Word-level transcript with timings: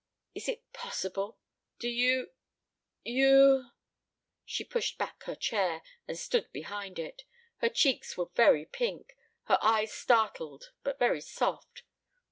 "Is 0.33 0.47
it 0.49 0.73
possible 0.73 1.37
do 1.77 1.87
you 1.87 2.31
you" 3.03 3.69
She 4.45 4.63
pushed 4.63 4.97
back 4.97 5.21
her 5.25 5.35
chair, 5.35 5.83
and 6.07 6.17
stood 6.17 6.51
behind 6.51 6.97
it. 6.97 7.23
Her 7.57 7.69
cheeks 7.69 8.17
were 8.17 8.31
very 8.33 8.65
pink, 8.65 9.15
her 9.43 9.59
eyes 9.61 9.93
startled, 9.93 10.71
but 10.81 10.97
very 10.97 11.21
soft. 11.21 11.83